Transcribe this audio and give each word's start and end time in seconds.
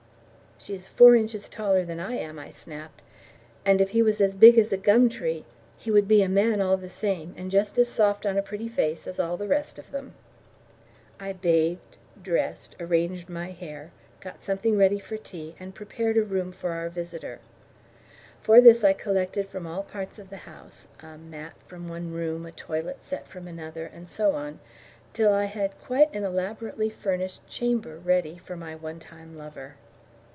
"She 0.63 0.75
is 0.75 0.87
four 0.87 1.15
inches 1.15 1.49
taller 1.49 1.83
than 1.83 1.99
I 1.99 2.13
am," 2.19 2.37
I 2.37 2.51
snapped. 2.51 3.01
"And 3.65 3.81
if 3.81 3.89
he 3.89 4.03
was 4.03 4.21
as 4.21 4.35
big 4.35 4.59
as 4.59 4.71
a 4.71 4.77
gum 4.77 5.09
tree, 5.09 5.43
he 5.75 5.89
would 5.89 6.07
be 6.07 6.21
a 6.21 6.29
man 6.29 6.61
all 6.61 6.77
the 6.77 6.87
same, 6.87 7.33
and 7.35 7.49
just 7.49 7.79
as 7.79 7.89
soft 7.89 8.27
on 8.27 8.37
a 8.37 8.43
pretty 8.43 8.69
face 8.69 9.07
as 9.07 9.19
all 9.19 9.37
the 9.37 9.47
rest 9.47 9.79
of 9.79 9.89
them." 9.89 10.13
I 11.19 11.33
bathed, 11.33 11.97
dressed, 12.21 12.75
arranged 12.79 13.27
my 13.27 13.49
hair, 13.49 13.91
got 14.19 14.43
something 14.43 14.77
ready 14.77 14.99
for 14.99 15.17
tea, 15.17 15.55
and 15.59 15.73
prepared 15.73 16.15
a 16.15 16.21
room 16.23 16.51
for 16.51 16.73
our 16.73 16.89
visitor. 16.89 17.39
For 18.43 18.61
this 18.61 18.83
I 18.83 18.93
collected 18.93 19.47
from 19.49 19.65
all 19.65 19.81
parts 19.81 20.19
of 20.19 20.29
the 20.29 20.45
house 20.45 20.87
a 20.99 21.17
mat 21.17 21.53
from 21.65 21.89
one 21.89 22.11
room, 22.11 22.45
a 22.45 22.51
toilet 22.51 23.01
set 23.01 23.27
from 23.27 23.47
another, 23.47 23.87
and 23.87 24.07
so 24.07 24.33
on 24.35 24.59
till 25.13 25.33
I 25.33 25.45
had 25.45 25.81
quite 25.81 26.13
an 26.15 26.23
elaborately 26.23 26.91
furnished 26.91 27.47
chamber 27.47 27.97
ready 27.97 28.37
for 28.37 28.55
my 28.55 28.75
one 28.75 28.99
time 28.99 29.35
lover. 29.35 29.77